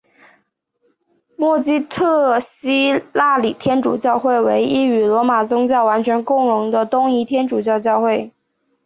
[1.37, 8.31] 默基特希腊礼天主教会为一与罗马教宗完全共融的东仪天主教教会。